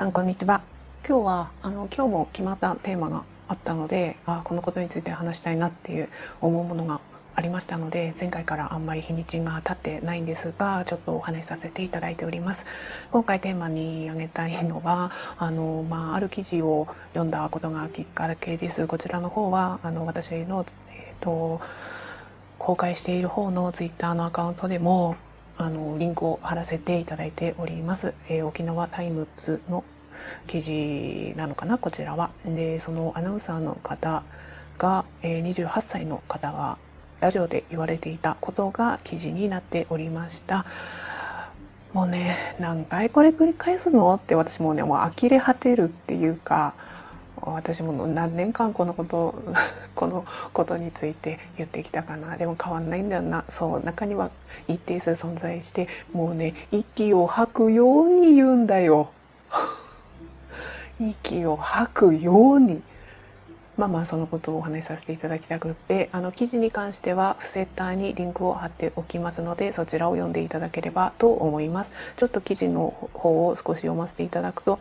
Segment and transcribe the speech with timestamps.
[0.00, 0.62] さんこんにちは。
[1.06, 6.08] 今日はあの今日も決まったテーマがあったのであこのことについて話したいなっていう
[6.40, 7.02] 思うものが
[7.34, 12.64] ありましたので前回からあんまり日にちが経ってないんですがちょっとお話しさせていただいております。
[13.12, 18.86] 今回テーマに挙げたいのはあの、まあ、ある記事を読んだことがきっかけです。
[18.86, 21.60] こちらの方はあの私の、えーと、
[22.58, 25.16] 公開している方のツイッターのアカウントでも
[25.60, 29.84] あのリンクを貼らせていただいております、えー、沖縄タイムズの
[30.46, 31.76] 記事なのかな？
[31.76, 32.30] こちらは。
[32.46, 34.22] でそのアナウンサーの方
[34.78, 36.78] が、えー、28歳の方が
[37.20, 40.64] ラジオで言われていたことが記事になっておりました。
[41.92, 44.14] もうね何回これ繰り返すの？
[44.14, 46.72] って私もねもう呆れ果てるっていうか
[47.42, 49.34] 私も何年間このこと
[49.94, 52.36] このことについて言ってきたかな。
[52.36, 53.44] でも変わんないんだよな。
[53.50, 54.30] そう中には
[54.68, 59.10] 一定数存在してもうね息を吐くように言うんだよ。
[61.00, 62.82] 息を吐くように。
[63.76, 71.90] まあまあそのことをお話しさせていただきたくってあの記事に関してはフセッターにリンクを貼っておきますのでそちらを読んでいただければと思います。
[72.18, 74.78] ちょっと記事の方を少し読ませていただくと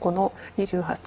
[0.00, 0.98] この28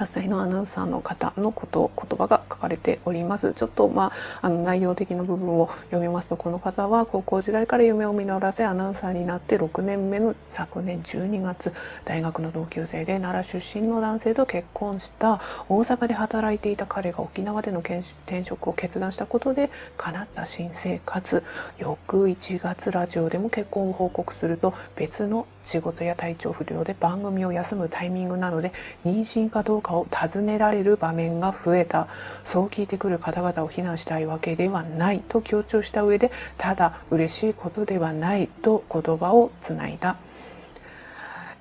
[0.00, 3.52] 8歳のアナウンサーの方のこと言葉が書かれております。
[3.52, 11.74] ちょっとまああの内容的な部分を読みますとこの方は高校時代から夢を実らせアナウンサーになって6年目の昨年12月
[12.06, 15.42] 大学の同級生で奈良出身の男性と結婚した。
[15.68, 18.02] 大阪で働いていた彼が沖縄での転
[18.44, 21.44] 職を決断したことで叶った新生活。
[21.76, 28.72] 翌1月ラジオでも結婚を報告すると別の仕事や体調不良で番組を休むタイミングなので
[29.04, 32.08] 妊娠かどうかを尋ねられる場面が増えた。
[32.44, 35.20] そう聞いてくる方々を非難したいわけではない。
[35.28, 40.16] と強調した上でただ嬉しいことではないと言葉をつないだ。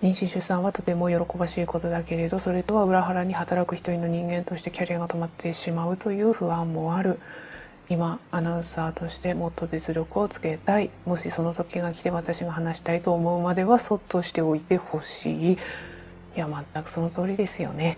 [0.02, 7.20] 妊娠出産はとても喜ばしいことだけれどそれとは裏腹に働く一人の人間としてキャリアが止まってしまうという不安もある。
[7.90, 10.92] 今アナウンサーとしてもっと実力をつけたい。
[11.06, 15.54] もしその時が来て私が話したいと思うまではそっとしておいてほしい。
[15.54, 15.58] い
[16.36, 17.98] や全くその通りですよね。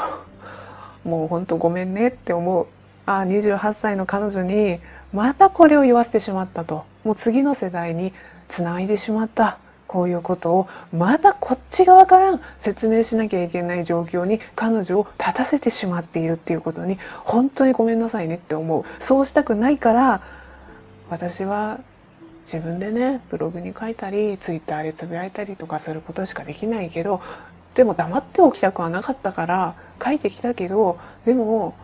[1.04, 2.68] もうほんとごめんねって思う。
[3.06, 4.80] あ28歳の彼女に
[5.12, 6.86] またこれを言わせてしまったと。
[7.04, 8.14] もう次の世代に
[8.48, 9.58] つないでしまった。
[9.94, 18.86] こういうことをまたこっち側から説明しなきゃいけない状況に彼女を立たせてしまっているっていうことに本当にごめんなさいねって思う。
[19.04, 20.24] そうしたくないから
[21.12, 21.80] 私は
[22.46, 27.22] 自分でねブログに書いたりツイッターでつぶやいたりとかすることしかできないけど
[27.76, 31.76] でも黙っておきたくはなかったから書いてきたけどでも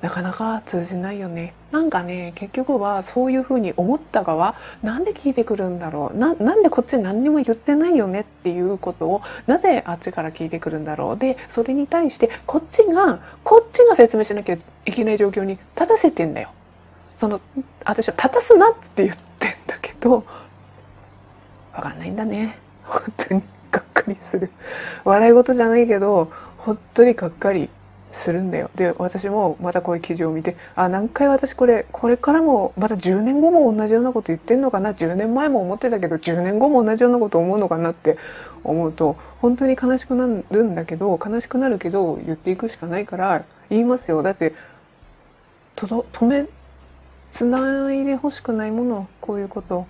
[0.00, 1.52] なかなか通じないよね。
[1.72, 6.16] なんかね結局はそういうふうに思った側なんで聞いてくるんだろう。
[6.16, 11.18] ななんでこっち何にも言ってないよねっていうことをなぜあっちから聞いてくるんだろう。
[11.18, 14.56] でそれに対してこっちがこっちが説明しなきゃ
[14.86, 16.50] いけない状況に立たせてんだよ。
[17.18, 17.38] その
[17.84, 20.24] 私は立たすなって言ってんだけど
[21.74, 22.58] わかんないんだね。
[22.84, 24.50] 本当にがっかりする。
[25.04, 27.68] 笑い事じゃないけど本当にがっかり。
[28.12, 28.70] するんだよ。
[28.74, 38.18] で私もまたこういう記事を見てあ何回私これこれからもまた10年後も同じようなこと言ってんのかな10年前も思ってたけど10年後も同じようなこと思うのかなって
[38.64, 44.22] 思うと本当に悲しくなるんだけど悲しくなるけど言っていくしかないから言いますよ。
[44.22, 44.54] だって
[45.76, 46.46] とど止め
[47.32, 49.86] つないでほしくないものこういうこと。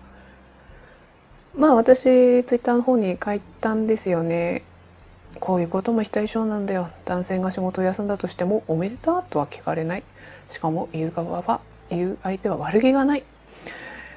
[1.57, 4.63] まあ私ツイッターの方に書いたんですよね。
[5.39, 6.91] こういうことも非対称なんだよ。
[7.05, 10.03] 男性が仕事を休んだとしてもおめでとうとは聞かれない。
[10.51, 13.23] しかも言う側は言う相手は悪気がない。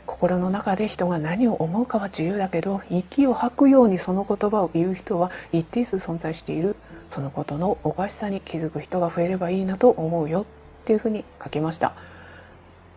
[0.05, 6.75] 心の中で人が何を思うかは自由だけど息を吐くようにその言葉を言う人は一定数存在している。
[7.11, 10.41] そのことのおかしさに気づく人が増えればいいなと思うよ。
[10.41, 11.93] っていうふうに書きました。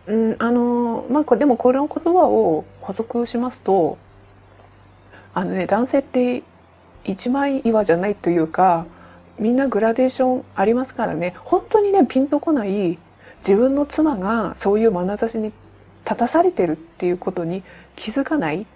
[0.06, 3.98] うんあのまあでもこれの言葉を補足しますと
[5.34, 6.42] あのね男性って
[7.06, 8.86] 一枚岩じゃないというか
[9.38, 11.34] みんなグラデーションありますからね。
[11.38, 12.98] 本当にねピンとこない
[13.38, 15.52] 自分の妻がそういう眼差しに
[16.04, 17.62] 立たされてるっていうことに
[17.96, 18.66] 気づかない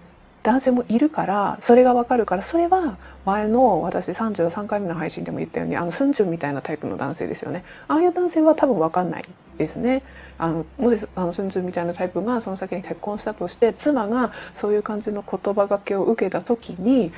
[0.43, 7.65] 男性もいるからそれがわかるからそれは前の私33回目の配信でも言ったようにあのスンジュンみたいなタイプの男性ですよね。
[7.89, 9.25] ああいう男性は多分わかんない
[9.59, 10.03] ですね。
[10.39, 17.13] あのもしあのスンジュンみたいなタイプがその先に結婚したとして妻がそういう感じの言葉がけを受けた時に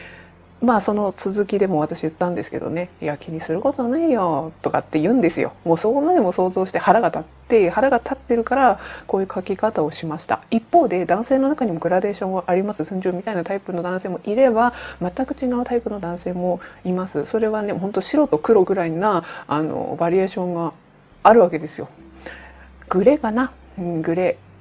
[0.62, 5.54] まあその続きでも私言ったんですけどね、いや気にすることないよとかって言うんですよ。
[5.64, 10.40] もうそこまでも想像して腹が立って、腹が立ってるからこういう書き方をしました。
[10.52, 12.84] 一方で男性の中にもグラデーションがあります。
[12.84, 17.26] 寸上みたいなタイプの男性もいれば、全く違うタイプの男性もいます。
[17.26, 20.72] それはね、ほんと白と黒ぐらいなあのバリエーションが
[21.24, 21.88] あるわけですよ。
[22.88, 24.52] グレーかな、うん、グレー。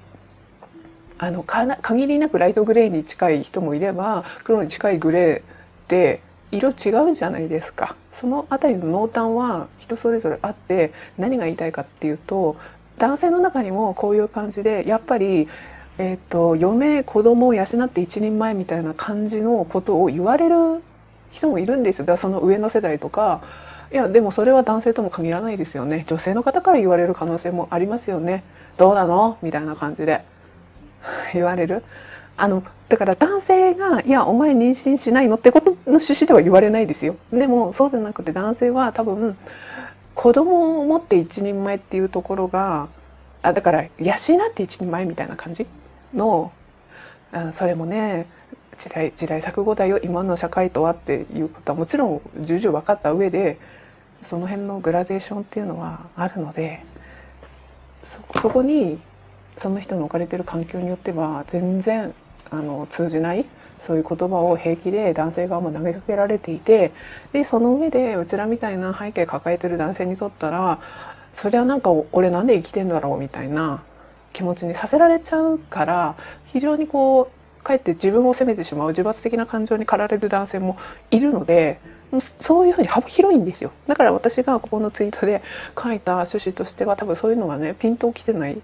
[1.23, 5.50] あの限りなくライトグレーに近い人もいれば黒に近いグレー
[5.91, 6.21] って
[6.51, 7.95] 色違うじゃないですか。
[8.13, 12.55] その辺りの濃淡は人それぞれあって何が言いたいかっていうと
[12.97, 15.49] 男性の中にもこういう感じでやっぱり
[15.97, 20.81] えーと、嫁子供を養って一人前みたいな感じのことを言われる
[21.31, 22.05] 人もいるんですよ。
[22.05, 23.41] だからその上の世代とか。
[23.91, 26.05] いやでもそれは男性とも限らないですよね。
[26.07, 28.43] 女性の方から言われる可能性もありますよね。
[28.77, 29.37] どうなの？
[29.41, 30.23] みたいな感じで。
[31.33, 31.83] 言われる。
[32.41, 39.37] あのだから男性が「いやお前妊娠しないの?」ってことの趣旨では言われないですよでもそうじゃなくて男性は多分
[40.15, 42.87] 子供を持って一人前っていうところが
[43.43, 45.67] あだから養って一人前みたいな感じ
[46.15, 46.51] の
[47.31, 48.25] あそれもね
[48.75, 53.59] 時代時代錯誤だよ今の社会とはっていうことはもちろん重々分かった上で
[54.23, 56.83] その辺のグラデーションっていうのはあるので
[58.03, 58.99] そこに
[59.59, 62.15] その人の置かれてる環境によっては全然
[62.51, 63.45] あの通じない
[63.85, 66.91] そういう言葉を平気で男性側も投げかけられていて
[67.33, 70.79] でその上でうちらみたいな背景抱えてる男性にとったら
[71.33, 73.83] そりゃなんか俺なんで生きてんだろうみたいな
[74.33, 76.15] 気持ちにさせられちゃうから
[76.47, 80.77] 非常にこうかえって自分を責めてしまう自罰的な感情に駆られる男性も
[81.11, 81.79] いるので
[82.39, 83.71] そういうふうに幅広いんですよ。
[83.87, 85.41] だから私がここのツイートで
[85.81, 88.61] 書いた趣旨としては多分そういうのがねピンときてない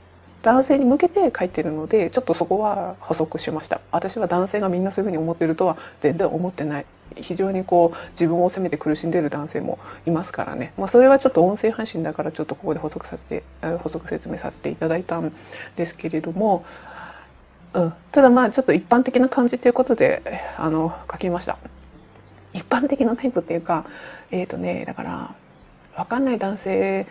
[0.47, 3.81] 男性に向けて書いてるのでちょっとそこは補足しました。
[3.91, 6.85] 私は男性がみんなそういうふうに思ってるとは全然思ってない。
[7.17, 13.43] 非常にこう自分を責めて苦しんでる男性もいますからね、まあ、それはちょっと音声配信だからちょっとここで補足させて
[13.79, 15.33] 補足説明させていただいたん
[15.75, 16.63] ですけれども、
[17.73, 20.21] うん、ただまあちょっと一般的な感じということで
[20.57, 21.57] あの書きました。
[22.53, 23.85] 一般的なタイプっていうか
[24.31, 25.35] えっ、ー、とねだから
[25.97, 27.05] 分かんない男性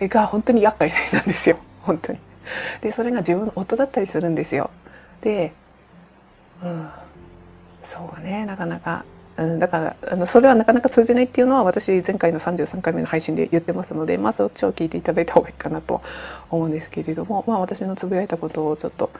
[0.00, 1.58] が本当に厄介なんですよ。
[1.82, 2.31] 本当に。
[2.80, 4.70] でそれが自分の夫だったりするんですよ。
[5.20, 5.52] で
[6.62, 6.88] うん
[7.84, 9.04] そうねなかなか、
[9.36, 16.00] うん、だからあのそれはなかなか通じないっていうのは私前回の33回目の配信で言ってますのでまずそっちを聞いていただいた方がいいかなと
[16.50, 19.10] 思うんですけれどもまあ私のつぶやいたことをちょっと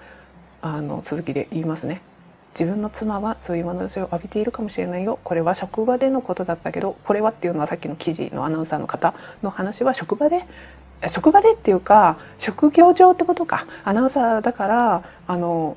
[0.60, 2.02] あの続きで言いますね。
[2.54, 5.18] 自分の妻はそういう眼差しを浴びているかもしれないよ。
[5.25, 10.44] これは職場でのことだったけどこれはっていうのはさっきの記事のアナウンサーの方の話は職場で
[11.08, 13.66] 職場でっていうか職業上ってことか。
[13.84, 15.76] アナウンサーだからあの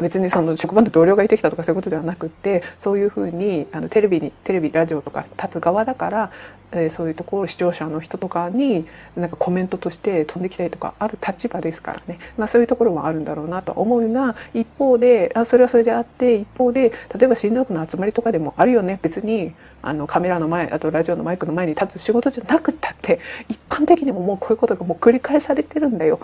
[0.00, 6.32] 別にその職場の同僚がいてきたとかそういうことではなくってそういうふうにあのテレビにテレビラジオとか立つ側だから、
[6.74, 8.86] えー、そういうところ視聴者の人とかに
[9.16, 18.98] なんかコメントとして飛んできたりとかある立場ですからね、まあ、そういうところもあるんだろうなと思うが一方であそれはそれであって一方で例えば心臓部の集まりとかでもあるよね。
[19.02, 26.18] 別にあのカメラの前あとラジオのマイクの前に立つ仕事じゃなくったって一般的にももうこういうことがもう繰り返されてるんだよ。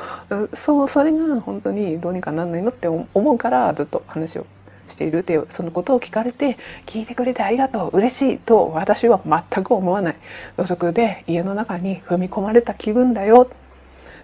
[0.54, 4.46] そうそれが本当にどうにかなんないのって思うからずっと話を
[4.90, 7.96] しているってそのことを聞かれて聞いてくれてありがとう。
[7.96, 10.16] 嬉しいと私は全く思わない。
[10.56, 13.48] 土足で家の中に踏み込まれた気分だよ。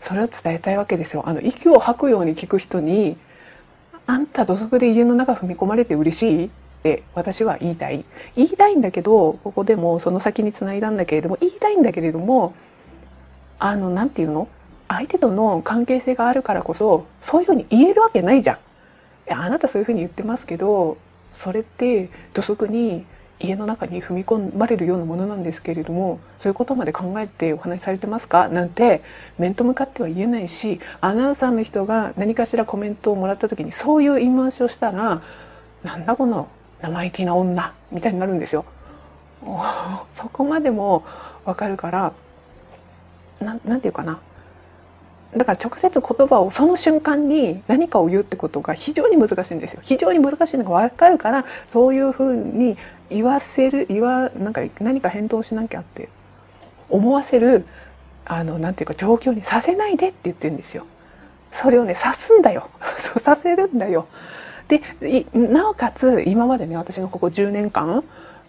[0.01, 1.23] それを伝えたいわけですよ。
[1.27, 3.17] あの息を吐くように聞く人に
[4.07, 6.45] あんた土足で家の中踏み込まれて嬉しい？
[6.47, 6.49] っ
[6.83, 8.05] て私は言いたい。
[8.37, 12.55] 言いたいんだけどここでもその先につないだんだけれども言いたいんだけれども
[13.59, 14.49] あの何て言うの？
[14.89, 18.59] 相手との関係性があるからこそそういうふうに言えるわけないじゃん。
[19.29, 20.99] いやあなたそういうふうに言ってますけど
[21.33, 23.05] それって土足に
[23.39, 28.49] 家の中に踏み込まれるようなものなんですけれどもそういうことまで考えてお話しされてますか？
[28.49, 29.03] なんて
[29.39, 35.23] 面と向かっては言えないしアナウンサーの人が何かしらコメントをもらった時にそういう言い回しをしたら
[35.83, 36.49] なんだこの
[36.81, 38.65] 生意気な女みたいになるんですよ。
[40.17, 41.05] そこまでも
[41.45, 42.13] わかるから
[43.41, 44.19] ななんていうかな
[45.37, 49.81] だから直接言葉をその瞬間に何かを言うってことが非常に難しいんですよ。
[49.83, 52.77] 非常に難しいのが分かるからそういうふうに
[53.11, 56.09] 言わせる言わなんか何か返答しなきゃって
[56.89, 57.67] 思わせる
[58.25, 60.87] あのなんていうか状況にさせないでって言ってるんですよ。
[61.53, 62.71] それをねさすんだよ。
[62.99, 64.07] そうさせるんだよ。
[64.69, 64.83] で
[65.35, 68.03] なおかつ今までね私がここ10年間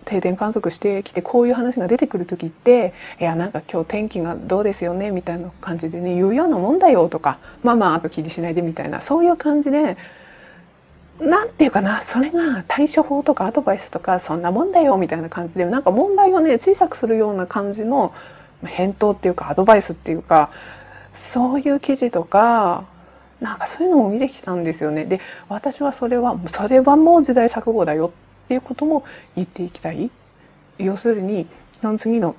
[0.07, 9.97] 定点観測してきてこういう話が出てくる時って「いやなんか今日天気がどうですよね」みたいな感じでね言うようなもんだよとか「まあまああと気にしないで」みたいなそういう感じで
[11.19, 18.13] なんていうかなそれが対処法とかアドバイスとかそんなもんだよみたいな感じでなんか問題をね小さくするような感じの
[18.63, 20.49] 返答っていうかアドバイスっていうか
[21.13, 22.85] そういう記事とか
[23.41, 25.05] なんかそういうのも見てきたんですよね。
[25.05, 28.11] で私はそれはそれはもう時代錯誤だよ
[28.47, 29.03] っていうことも
[29.35, 30.09] 言っていきたい。
[30.77, 31.47] 要するに
[31.81, 32.35] その次の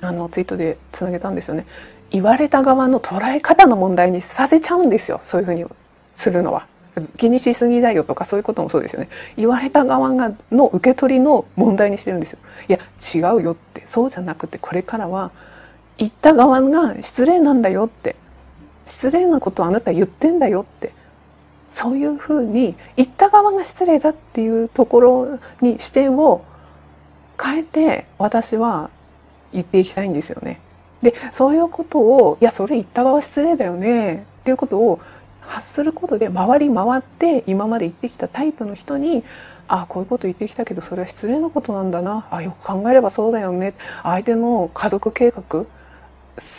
[0.00, 1.66] あのツイートでつなげたんですよね。
[2.10, 5.64] 言われた側の捉え方の問題にさせちゃうんですよそういうふうに
[6.14, 6.66] するのは。
[7.16, 12.78] 気にしすぎだよとかそういうこともそうですよね言われた側がの受け取りの問題にしてるんですよいや
[13.14, 15.30] 違うよってそうじゃなくてこれからは
[15.96, 18.14] 言った側が失礼なんだよって
[18.84, 20.92] 失礼なことをあなた言ってんだよって
[21.72, 26.44] そういうふうに言った側が失礼だっていうところに視点を
[27.42, 28.90] 変えて私は
[29.52, 30.60] 言っていきたいんですよね。
[31.00, 34.26] でそういうことをいやそれ言った側失礼だよね。
[34.42, 35.00] っていうことを
[35.40, 39.24] 発することで回り回って今まで言ってきたタイプの人に
[39.66, 42.26] あこういうこと言ってきたけどそれは失礼なことなんだな。
[42.30, 43.72] あよく考えればそうだよね。
[44.02, 45.64] 相手の家族計画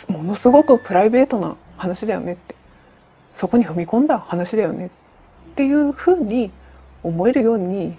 [0.08, 2.56] ものすごくプライベートな話だよねって。
[3.36, 5.03] そこに踏み込んだ話だよねって。
[5.54, 6.50] っていうふうに
[7.04, 7.96] 思えるように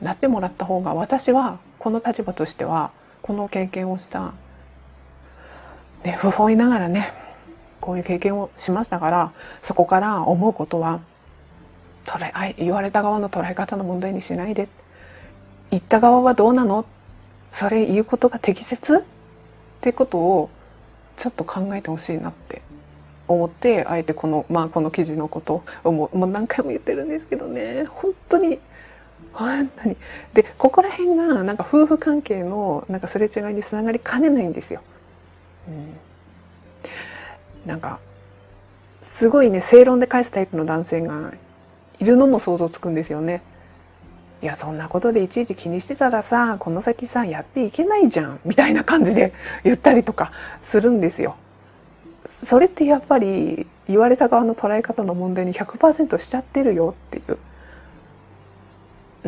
[0.00, 4.32] なってもらった方が私はこの立場としてはこの経験をした
[6.04, 7.12] ね不本意ながらね
[7.80, 11.00] こういう経験をしましたからそこから思うことは
[12.04, 14.68] 捉え言われた側の捉え方の問題にしないで。
[15.72, 16.86] 言った側はどうなの？
[17.50, 18.98] それ言うことが適切？
[18.98, 19.02] っ
[19.80, 20.48] てことを
[21.16, 22.62] ちょっと考えてほしいなって
[23.28, 28.58] 思ってあえてこの,、まあ、この記事のことをもう何回も言ってるんですけどね本当に
[29.32, 29.96] 本当に
[30.32, 34.80] でここら辺がなんか夫婦関係のなんかすれ違いにつながりかねないんですよ。
[35.68, 35.94] うん
[37.66, 37.98] なんか
[39.02, 41.32] すごいね正論で返すタイプの男性が
[41.98, 43.42] いるのも想像つくんですよね。
[44.42, 49.32] いやそんなことでいちいち気にしてたらさこの先さやっていけないじゃんみたいな感じで
[49.64, 50.30] 言ったりとか
[50.62, 51.36] するんですよ。
[52.28, 57.38] それってやっぱり言われた側の捉え方の問題に100%しちゃってるよっていう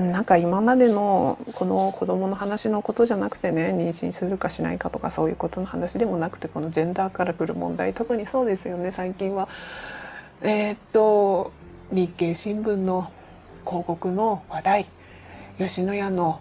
[0.01, 9.49] なんか今までのこの子供の話のことじゃなくてね妊娠するかしないかとかそういうことの話でもなくてこのジェンダーから来る問題特にそうですよね最近は。
[10.41, 11.53] えー、っと
[11.91, 13.11] 日経新聞の
[13.67, 14.87] 広告の話題
[15.59, 16.41] 吉野家の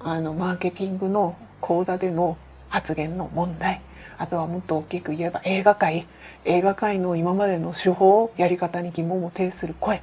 [0.00, 2.36] あのマーケティングの講座での
[2.68, 3.80] 発言の問題
[4.18, 6.06] あとはもっと大きく言えば映画界
[6.44, 10.02] 映画界の今までの手法やり方に疑問を呈する声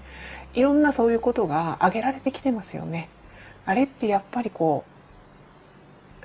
[0.53, 3.10] いろんなそういうことが挙げられてきてますよね。
[3.65, 4.86] あれってやっぱりこ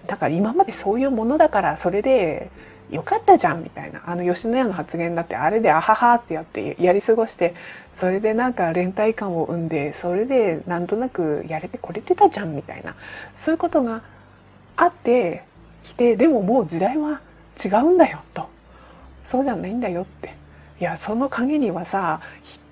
[0.04, 2.50] うだから今までそういうものだからそれで
[2.90, 7.54] よかったじゃんみたいなあの吉野家の発言だってあれであははってやってやり過ごして
[7.94, 12.96] それでなんか連帯感を生んでそれでなんとなくやれてこれてたじゃんみたいな
[13.36, 14.02] そういうことが
[14.76, 15.44] あって
[15.84, 17.20] きてでももう時代は
[17.62, 18.48] 違うんだよと。
[19.26, 20.34] そうじゃないんだよって。
[20.80, 22.20] いやその陰にはさ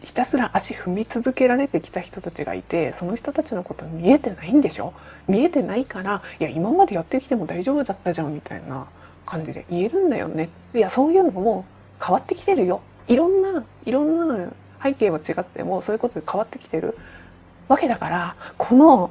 [0.00, 4.94] ひたすら足踏み続けられてきた人たちがいてその人たちのこと見えてないんでしょ？
[5.28, 8.86] 見えてないからいや今までやってきても大丈夫だったじゃんみたいな
[9.26, 10.48] 感じで言えるんだよね。
[10.74, 11.66] いやそういうのも
[12.02, 12.80] 変わってきてるよ。
[13.08, 14.52] いろんないろんな
[14.82, 16.96] 背景は違ってもそういうことで変わってきてる
[17.68, 19.10] わけだからこの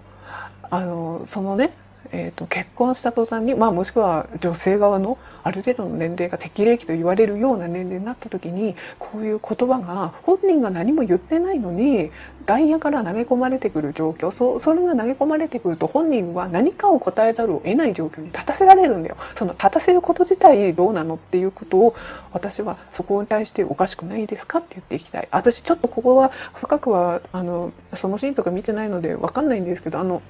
[0.71, 1.71] あのそのね
[2.11, 12.11] えーと、結婚した途端に、まあ、もしくは女性側のある程度の年齢が適齢期と言われるような年齢になった時にこういう言葉が本人が何も言ってないのに
[12.45, 19.17] 外野から投げ込まれてくる状況そそれが投げ込まれてくると本人は何かを答えざるを得ない状況に立たせられるんだよ。
[19.35, 21.95] その立たせること自体どうなのっていうことを
[22.31, 25.27] 私はそこに対しておかしくないですかって言っていきたい。
[25.31, 30.21] 私ちょっとここは深くはあのそのシーンとか見てないので分かんないんですけどあの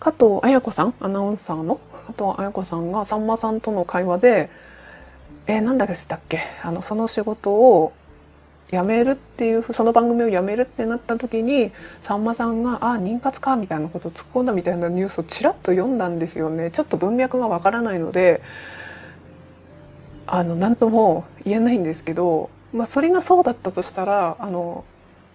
[0.00, 0.94] 加藤綾子さん？
[0.98, 1.78] アナウンサーの？
[2.06, 4.50] 加藤綾子さんがさんまさんとの会話で
[5.46, 5.88] えー、なんだっ
[6.28, 6.40] け？
[6.62, 7.92] あのその仕事を
[8.70, 16.70] 辞めるっていうその番組を辞めるってなった時にさんまさんが「あ妊活か」みたいなことを突っ込んだみたいなニュースをちらっと読んだんですよね。
[16.70, 18.42] ちょっと文脈がわからないので
[20.26, 24.84] あの何とも言えないんですけど、まあ、それがそうだったとしたらあの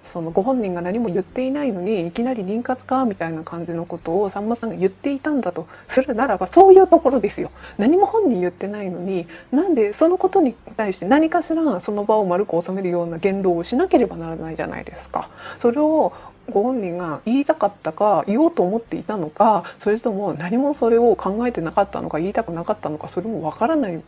[0.05, 7.51] そのご本人が何も言っていないのにいきなり妊活かみたいな感じのことをさんまさんが言っていたんだとするならばそういうところですよ。
[7.77, 15.29] 何も本人言ってないのになんでそのことに対して何かしらその場を丸く収めるような言動をしなければならないじゃないですか。
[15.59, 16.13] それを
[16.51, 24.01] ご本人が言いたかったか言おうと思っていたのかそれとも何もそれを考えてなかったのか言いたくなかったのかそれもわからない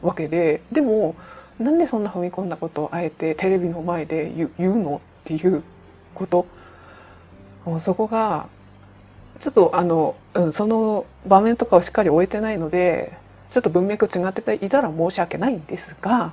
[0.00, 1.14] わけででも
[1.58, 5.62] なんでそんな踏み込んだことをあえてテレビの前で言うのっていう
[6.14, 6.46] こと
[7.64, 8.48] もうそこが
[9.40, 13.12] ちょっとあの、うん、その場面とかをしっかり終えてないので
[13.50, 16.32] ちょっと文脈違っていたら申し訳ないんですが、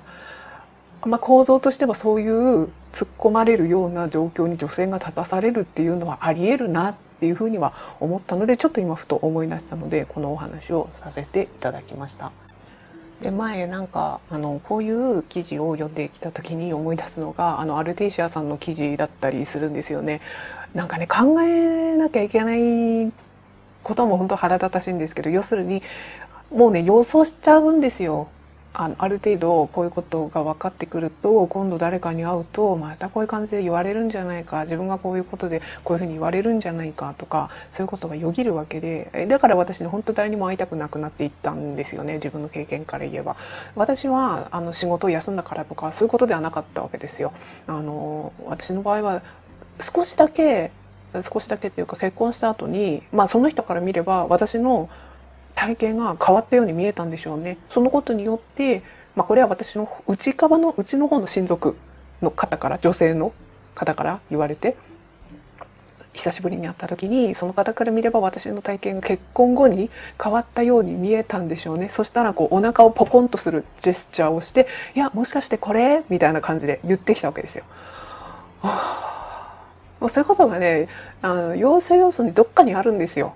[1.05, 12.31] まあ、構造としてはそういう突っ込まれるような状況に女性が立たされるっていうのはありえるなっていうふうには思ったのでちょっと今ふと思い出したのでこのお話をさせていただきました。
[13.21, 20.21] で前なんかあのこういう記事を読んできた時に思い出すのがあのアルテイシアさんの記事だったりするんですよね。
[20.73, 23.11] なんかね考えなきゃいけない
[23.83, 25.83] ことも本当腹立たしいんですけど要するに
[26.51, 28.29] もうね予想しちゃうんですよ。
[28.73, 43.35] あある程度こういうことが分かってくると今度誰かに会うとまたこういう感じで言われるんじゃないか自分がこういうことでこういうふうに言われるんじゃないかとかそういうことがよぎるわけでだから私ね本当誰にも会いたくなくなっていったんですよね自分の経験から言えば。
[43.75, 47.33] 私はあの仕事を休んだからとかそういうことではなかったわけですよ。
[47.67, 49.21] あの私の場合は
[49.79, 50.71] 少しだけ
[51.23, 54.89] 少しだけっていうか結婚した後にまあその人から見れば私の
[55.59, 57.57] 体験が変わったように見えたんでしょうね。
[57.69, 58.81] そのことによって、
[59.13, 61.75] まあ、これは私の内側の内の方の親族
[62.21, 63.33] の方から女性の
[63.75, 64.77] 方から言われて
[66.13, 69.89] 久しぶりに会った時にその方から見れば私の体験が結婚後に
[70.21, 77.65] 変わったように見えたんでしょうねそしたらこうお腹をポコンとするジェスチャーをして「いやもしかしてこれ?」みたいな感じで言ってきたわけですよ。
[78.61, 79.59] は
[80.01, 80.87] あ、そういうことがね
[81.21, 83.33] あの要素要素にどっかにあるんですよ。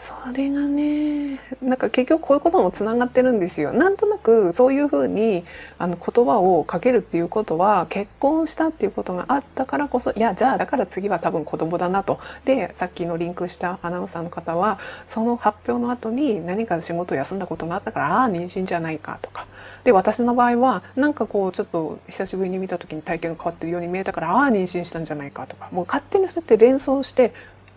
[0.00, 3.72] それがねなんか結局こういうこともつながってるんですよ。
[3.72, 5.44] なんとなくそういうふうに
[5.78, 12.18] あの言葉をかけるっていうことは結婚したっていうことがあったからこそいやじゃあだから次は多分子供だなと。
[12.46, 14.78] でさっきのリンクしたアナウンサーの方は
[15.08, 19.46] その発表の後に何か仕事を休んだことがあったからああ妊娠じゃないかとか。
[19.84, 25.68] で私の場合はなんかこうちょっと久しぶりに見た時に体験が変わってるように見えたからああ妊娠したんじゃないかとか。
[25.72, 27.32] もう勝手にそうやって連想して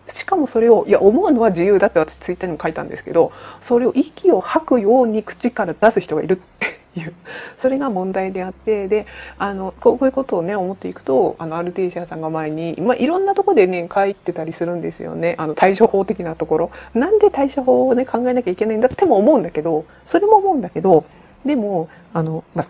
[0.08, 7.12] しかもそれをいや思うのは自由だって私ツイッターにも書いたんですけどそれを息を吐くように口から出す人がいるっていう。
[7.56, 9.06] それが問題であってで
[9.38, 15.34] あのこういうことをね思っていくとあのアルテイシアさんが前に、まあ、いろんなとこでね書いてたりするんですよね。
[15.38, 16.70] あの対処法的なところ。
[16.94, 21.04] なんで対処法をね考えなきゃいけないんだっても思うんだけどそれも思うんだけど
[21.44, 22.66] でもあの、まあ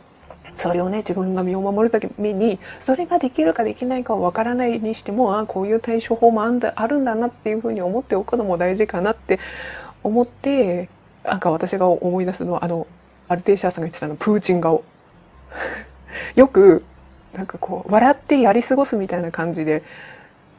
[0.57, 9.41] それをね自分が身を守るためにそれができるかできないかをわからないにしてもあこういう対処法もあんだあるんだなっていうふうに思っておくのも大事かなって
[10.03, 10.89] 思って
[11.25, 12.87] なんか私が思い出すのはあの
[13.29, 14.85] アルテーシャーさんが言ってたのプーチン顔
[16.37, 16.85] よく
[17.33, 19.83] なんかこう笑ってやり過ごすみたいな感じで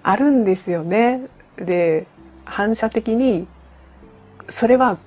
[0.04, 1.22] あるんですよね。
[1.58, 2.06] で
[2.44, 3.48] 反射的に
[4.50, 4.98] それは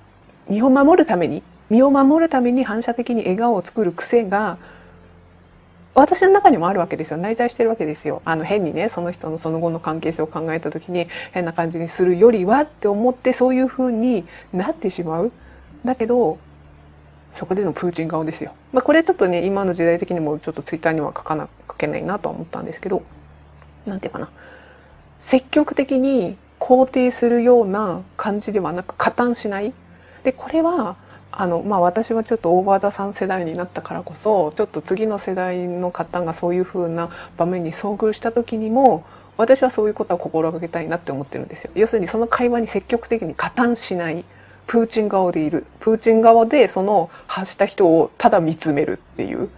[0.49, 4.59] 身を守るために身を守るために反射的に笑顔を作る癖が
[5.95, 7.17] 私の中にもあるわけですよ。
[7.17, 8.23] 内在してるわけですよ。
[8.25, 15.33] あの変にねその人のその後の関係性を考えた時に変な感じにするよりはって思ってそういう風になってしまう。
[15.85, 16.39] だけど
[17.33, 23.03] そこでのプーチン顔ですよ、まあ、これちょっとね今の時代的にもちょっとツイッターには書かな書けないなとは思ったんですけど
[23.87, 24.31] 何て言うかな。
[25.21, 29.73] 積極的に肯定するような感じではなく加担しない。
[30.25, 30.97] でこれは
[31.41, 39.05] あのまあ、私はちょっとオーバーザさん世代になったからこそちょっと次の世代の方がそういうふうな場面に遭遇した時にも
[39.37, 41.71] 私はそういうことは心がけたいなって思ってるんですよ。
[41.77, 44.25] 要するにその会話に積極的に加担しない
[44.67, 49.49] プーチン側でいるプーチン側でその発した人をただ見つめるっていう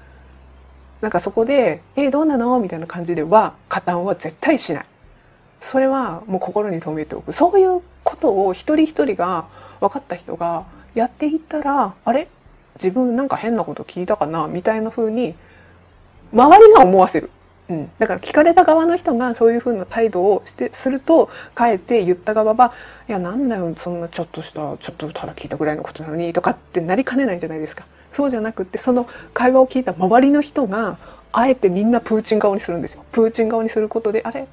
[1.01, 4.85] なんかそこで「え、どうなの?」みたいな感じでは加担は絶対しない
[5.63, 9.47] それはもう心に留めておくそういうことを一人一人が
[9.81, 10.65] 分かった人が
[10.95, 12.29] やっていったらあれ？
[12.77, 14.47] 自分なんか変なこと聞いたかな？
[14.47, 15.35] みたいな風に
[16.33, 17.31] 周りが思わせる。
[17.69, 22.73] うん、だから聞かれた側の人がそういう風な態度をしてするとかえって言った側は
[23.09, 27.85] 「いやなんだよそんなちょっとしたちょっとただ聞いたぐらいのことなのに」とかってなりかねないじゃないですか。
[28.11, 30.99] そうじゃなくってその会話を聞いた周りの人が
[31.33, 33.05] あえてみんなプーチン顔にするんですよ。
[33.13, 34.49] プーチン顔にすることで、あれ？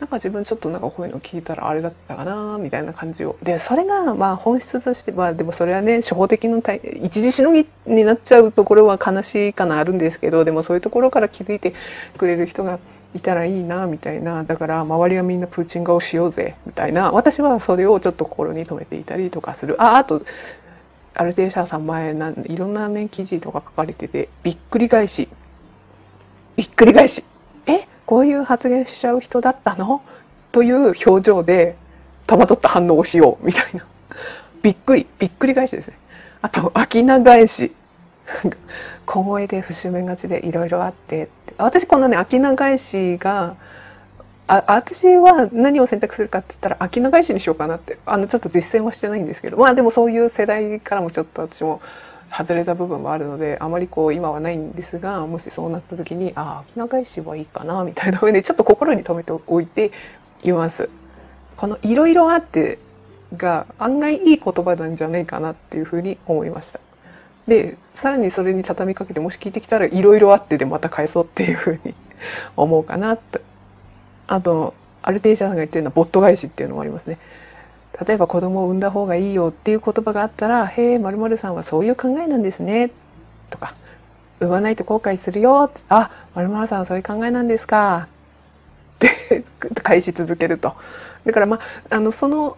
[0.00, 3.36] なんか自分ちょっとなんかこういうの聞いたらあれだったかなみたいな感じを。
[3.42, 6.60] で、それがまあ本質としては、でもそれはね、初歩的の
[7.02, 11.74] 一時しのぎになっちゃうところは悲しいかなあるんですけど、でもそういうところから気づいて
[12.16, 12.80] くれる人が
[13.14, 14.42] いたらいいなみたいな。
[14.44, 17.12] だから周りはみんなプーチン顔しようぜみたいな。
[17.12, 19.80] 私はそれをちょっと心に留めていたりとかする。
[19.80, 20.22] あ、あと、
[21.14, 25.28] アルテーシャーさん前なんいろんなね記事とか書かれててびっくり返し
[26.58, 27.22] びっくり返し、
[27.66, 30.02] えこういう発言しちゃう人だったの？
[30.50, 31.76] という表情で
[32.26, 33.86] 戸惑った反応をしようみたいな。
[34.60, 35.96] びっくり、びっくり返しですね。
[36.42, 37.76] あと、秋名返し。
[39.06, 43.54] 小声で節目がちでいろいろあって私このね秋名返しが
[44.48, 51.80] あ私は何を選択するかって言ったら秋長石にしようかなってあのちょっと実践はしてないんですけどまあでもそういう世代からもちょっと私も
[52.30, 59.92] 外れた部分もあるのであまりこう今はないんですがもしそうなった時にああ秋長石はいいかなみたいな風にちょっと心に留めておいて
[60.42, 60.88] います。
[61.56, 62.78] このいろいろあって
[63.36, 66.80] が案外いい言葉なんじゃないかなっていうふうに思いました。
[67.46, 71.94] で、さらにそれに畳みかけてもし聞いてきたらいろいろあってでまた返そうっていうふうに
[72.56, 73.40] 思うかなと
[74.28, 77.16] あと、アルテイシャさんが言ってるのはボット返しっていうのもありますね。
[78.06, 82.90] 例えば子供を産んだ方がいいよっていう言葉があったら、へえ、まるさんはそういう考えなんですね。
[83.50, 83.74] とか、
[84.40, 85.70] 産まないと後悔するよ。
[85.88, 88.08] あ、まるさんはそういう考えなんですか。
[88.96, 89.44] って
[89.82, 90.74] 返し続けると。
[91.24, 91.58] だからま
[91.90, 92.56] あ、あの、その、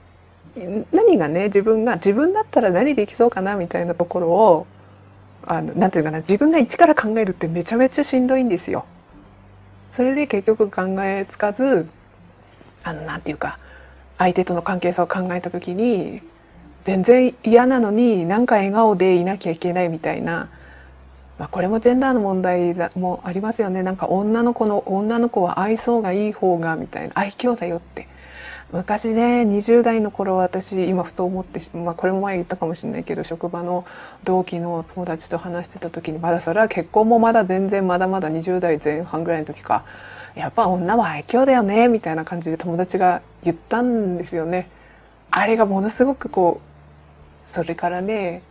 [0.92, 4.66] 何がね、自分が、自分だったら何できそうかなみたいなところを、
[5.46, 8.84] あの、なんていうかな、自分が一から考えるってめちゃめちゃしんどいんですよ。
[9.92, 11.86] それで結局考えつかず
[12.84, 13.58] あのなんていうか
[14.20, 16.20] 相手との関係性を考えた時に
[16.84, 20.50] 全然嫌なのになんか笑顔でいなきゃいけないみたいな、
[21.38, 23.82] まあ、これもジェンダーの問題もありますよね。
[23.82, 27.14] なんか女の子の女の子は愛想がいい方がみたいな。
[27.14, 28.08] 愛嬌だよって。
[28.72, 33.84] 昔ね20代の頃私今ふと思って、まあ、これも前言ったかもしれないけど職場の
[34.22, 39.84] 同期の友達と話してた時にまだそれは結婚もまだ全然まだまだ20代前半ぐらいの時か。
[40.34, 44.68] やっぱ女は愛嬌だよねみたいな感じで友達が言ったんですよね。
[45.30, 48.42] あれがものすごくこうそれからね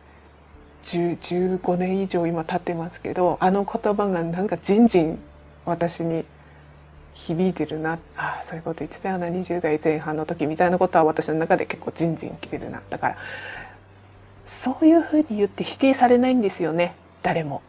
[0.83, 5.19] 15年以上今経ってますけどあの言葉がなんかじんじん
[5.65, 6.25] 私に
[7.13, 13.17] 響いてるなああそういうこと言ってたよな20代前半の時みたいなことは私の中で結構じんじんきてるなだから
[14.45, 17.61] そういうふうに言って否定されないんですよね誰も。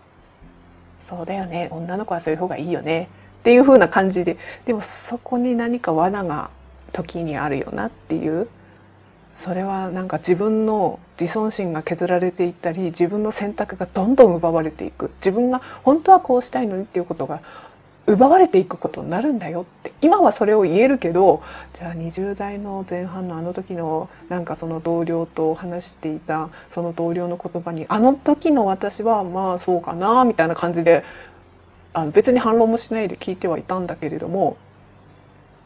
[1.09, 3.09] そうだよね女の子はそういう方がいいよね
[3.41, 6.51] っていう風な感じででもそこに何か罠が
[6.93, 8.49] 時にあるよなっていう。
[9.35, 15.11] それはなんか自分の自尊心が削られていったり自分の選択がどんどん奪われていく。
[15.21, 17.41] 自分が本当はこうしたいのにっていうことが
[18.07, 19.93] 奪われていくことになるんだよって。
[20.03, 31.03] 今はそれを言えるけどじゃあ20代の前半のあの時のなんかその同僚と話していたその同僚の言葉にあの時の私はまあそうかなみたいな感じで
[31.93, 34.57] あの別に反論もしないで聞いてはいたんだけれども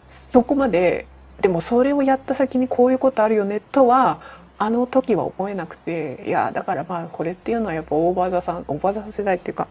[0.08, 1.06] そこまで
[1.40, 4.20] でもそれをやった先にこういうことあるよねとは
[4.56, 9.68] あの時は思えなくていやだからまあこれっていうのはやっぱオーバーザさんオーバーザ世代っていうか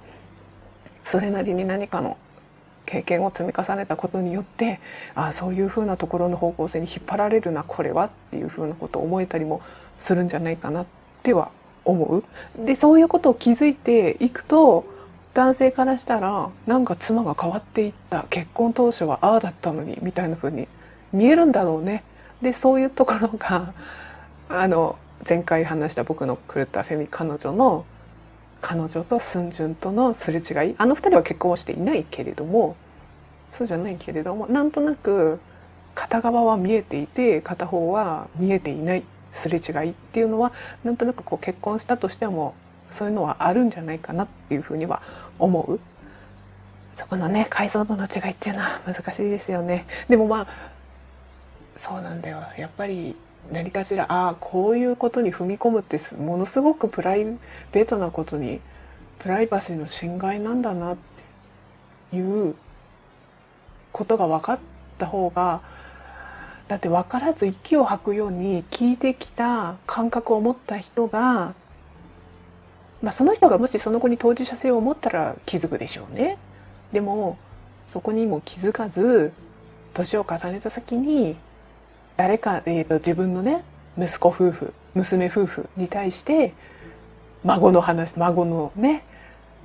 [1.03, 2.17] それなりに何かの
[2.85, 4.79] 経験を積み重ねたことによって
[5.15, 9.61] ああそういうふうなところの方向性に引っ張られるなこれはっていうふうなことを思えたりも
[9.99, 10.85] するんじゃないかなっ
[11.23, 11.51] ては
[11.85, 12.23] 思う。
[12.65, 14.85] でそういうことを気づいていくと
[15.33, 20.67] 男性からしたらなんか妻が変わっていった結婚当初はああだったのにみたいな風に
[21.11, 22.03] 見えるんだろうね。
[22.41, 23.73] でそういうところが
[24.49, 27.85] あの前回話した僕の狂ったフェミ彼女の
[28.61, 32.75] 彼女とスンジュンとのすれ違いあの二人は結婚をしていないけれども
[33.53, 35.39] そうじゃないけれどもなんとなく
[35.95, 40.51] 片側は見えていて片方は見えていないすれ違いっていうのは
[40.83, 42.53] なんとなくこう結婚したとしても
[42.91, 45.01] そういうのはあるんじゃないかなっていうふうには
[45.39, 45.79] 思う？
[46.97, 49.85] そこのね解像度の違いっていうのは難しいですよね。
[50.09, 50.47] でもまあ
[51.75, 52.43] そうなんだよ。
[52.57, 53.15] やっぱり
[53.51, 57.25] 何かしらああこういうことに踏み込むってものすごくプライ
[57.71, 58.61] ベートなことに
[59.19, 60.97] プライバシーの侵害なんだなっ
[62.11, 62.55] ていう
[63.91, 64.59] ことが分かっ
[64.97, 65.61] た方が
[66.67, 71.53] だって分からず息を吐くように聞いてきた感覚を持った人が、
[73.03, 76.37] まあ、その人がもしその子に当事者性を持ったら気づくでしょうね。
[76.93, 77.37] でも
[77.89, 79.33] そこにも気づかず
[79.93, 81.35] 年を重ねた先に
[82.15, 83.63] 誰か、えーと、自分のね
[83.97, 86.53] 息子夫婦娘夫婦に対して
[87.43, 89.03] 孫の話孫のね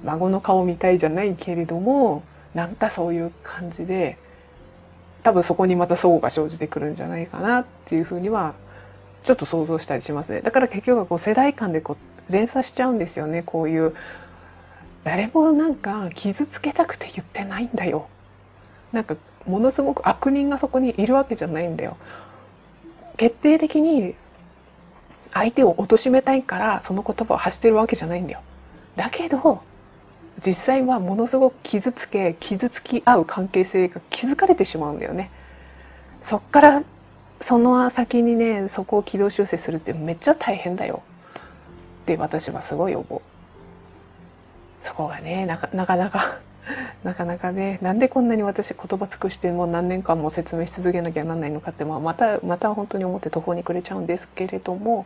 [0.04, 2.24] 孫の顔見たいじゃないけれども
[2.54, 4.18] なんかそういう感じで
[5.22, 8.54] 多分そこにまた相互が生じてくるんじゃないかなっていうふうには
[9.22, 11.96] ちょっと想像したりしますねだから結局はこう世代間でこう
[12.30, 13.94] 連鎖しちゃうんですよねこういう
[15.04, 18.08] 誰もなんか傷つけたくて言ってないんだよ
[18.92, 21.96] なんかものすごく悪人がそこにいるわけじゃないんだよ
[23.16, 24.14] 決定的に
[25.32, 28.40] 相手を貶めたいからその言葉を発してるわけじゃないんだよ。
[28.96, 29.62] だけど
[30.44, 35.30] 実際はものすごく傷つけ傷つき合う関係性が築かれてしまうんだよね。
[36.22, 36.82] そっから
[37.40, 41.02] その先にねそこを軌道修正するってめっちゃ大変だよ
[42.14, 43.20] って私はすごい思う。
[44.82, 46.38] そこがねなかなかなか
[47.04, 55.04] なかなかねなんでこんなに私言葉尽くしても何年間も説明し続けなきゃなんないのかって、まあ、またまた本当に思って途方に暮れちゃうんですけれども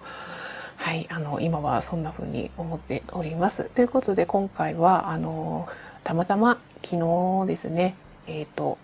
[0.76, 3.64] はいあの今はそんな風に思っております。
[3.64, 5.68] ということで今回はあの
[6.04, 6.96] たまたま昨
[7.42, 7.96] 日ですね
[8.28, 8.78] えっ、ー、と、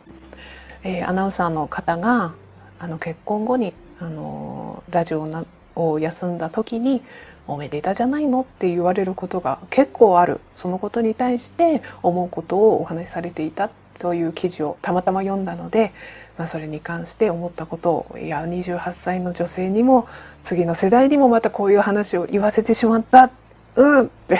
[0.83, 2.33] えー、アナウンサーの方が
[2.81, 5.28] あの結婚後にあのラジオ
[5.76, 7.02] を休んだ時に
[7.48, 8.42] おめでたじゃないの？
[8.42, 10.40] って言われることが結構ある。
[10.54, 15.92] そのことに対して思うことをお話しされていたという記事をたまたま読んだので、
[16.37, 20.06] まあ、それに関して思ったことをいや28歳の女性にも
[20.44, 23.30] 次の世代にもまたこういう話を言わせてしまった。
[23.74, 24.38] うんって。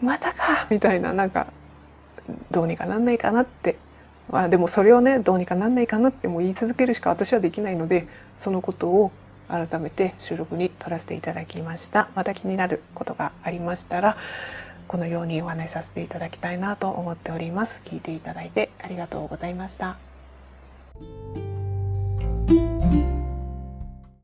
[0.00, 0.66] またか。
[0.70, 1.12] みたいな。
[1.12, 1.48] なんか
[2.50, 3.76] どうにかなんないかなって。
[4.30, 8.06] まあでもそれをねどうにかなんないかなってもう言い続けるしか私はできないので
[8.38, 9.10] そのことを
[9.48, 12.08] 改めて収録に撮らせていただきました。
[12.14, 14.16] また気になることがありましたら
[14.86, 17.80] このようにお話しさせていただきたいなと思っております。
[17.84, 19.96] 聞いていただいてありがとうございました。